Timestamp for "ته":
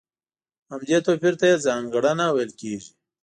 1.39-1.45